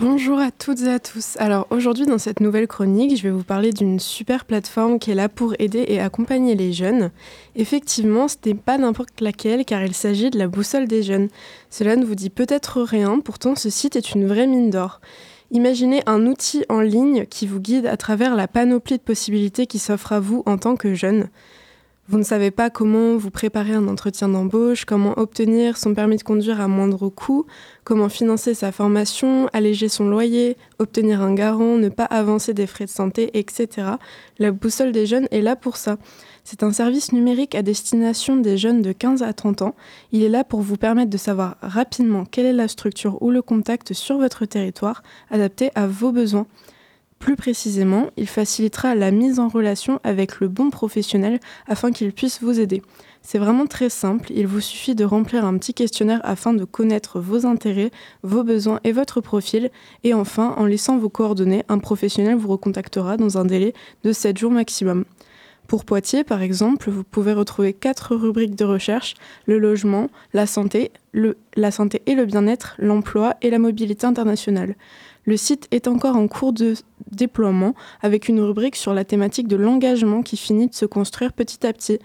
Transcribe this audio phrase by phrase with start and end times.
[0.00, 1.36] Bonjour à toutes et à tous.
[1.36, 5.14] Alors aujourd'hui dans cette nouvelle chronique, je vais vous parler d'une super plateforme qui est
[5.14, 7.10] là pour aider et accompagner les jeunes.
[7.54, 11.28] Effectivement, ce n'est pas n'importe laquelle car il s'agit de la boussole des jeunes.
[11.68, 15.02] Cela ne vous dit peut-être rien, pourtant ce site est une vraie mine d'or.
[15.50, 19.78] Imaginez un outil en ligne qui vous guide à travers la panoplie de possibilités qui
[19.78, 21.28] s'offre à vous en tant que jeune.
[22.10, 26.24] Vous ne savez pas comment vous préparer un entretien d'embauche, comment obtenir son permis de
[26.24, 27.46] conduire à moindre coût,
[27.84, 32.86] comment financer sa formation, alléger son loyer, obtenir un garant, ne pas avancer des frais
[32.86, 33.90] de santé, etc.
[34.40, 35.98] La boussole des jeunes est là pour ça.
[36.42, 39.76] C'est un service numérique à destination des jeunes de 15 à 30 ans.
[40.10, 43.40] Il est là pour vous permettre de savoir rapidement quelle est la structure ou le
[43.40, 46.48] contact sur votre territoire adapté à vos besoins.
[47.20, 51.38] Plus précisément, il facilitera la mise en relation avec le bon professionnel
[51.68, 52.82] afin qu'il puisse vous aider.
[53.20, 57.20] C'est vraiment très simple, il vous suffit de remplir un petit questionnaire afin de connaître
[57.20, 57.90] vos intérêts,
[58.22, 59.70] vos besoins et votre profil.
[60.02, 64.38] Et enfin, en laissant vos coordonnées, un professionnel vous recontactera dans un délai de 7
[64.38, 65.04] jours maximum.
[65.70, 69.14] Pour Poitiers, par exemple, vous pouvez retrouver quatre rubriques de recherche
[69.46, 74.74] le logement, la santé, la santé et le bien-être, l'emploi et la mobilité internationale.
[75.30, 76.74] Le site est encore en cours de
[77.12, 81.64] déploiement avec une rubrique sur la thématique de l'engagement qui finit de se construire petit
[81.64, 82.00] à petit.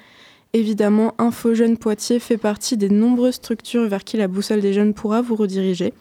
[0.54, 4.94] Évidemment, Info Jeunes Poitiers fait partie des nombreuses structures vers qui la boussole des jeunes
[4.94, 5.92] pourra vous rediriger.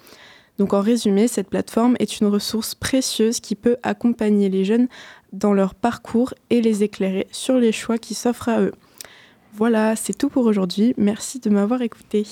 [0.58, 4.88] Donc en résumé, cette plateforme est une ressource précieuse qui peut accompagner les jeunes
[5.32, 8.74] dans leur parcours et les éclairer sur les choix qui s'offrent à eux.
[9.54, 10.92] Voilà, c'est tout pour aujourd'hui.
[10.98, 12.26] Merci de m'avoir écouté.